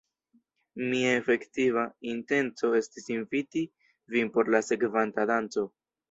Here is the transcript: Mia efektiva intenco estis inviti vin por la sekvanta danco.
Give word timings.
Mia 0.91 1.09
efektiva 1.17 1.83
intenco 2.13 2.71
estis 2.77 3.05
inviti 3.15 3.63
vin 4.15 4.31
por 4.39 4.49
la 4.55 4.63
sekvanta 4.69 5.27
danco. 5.33 5.67